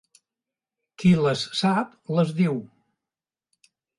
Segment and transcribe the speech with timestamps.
[1.01, 2.57] Qui les sap les diu.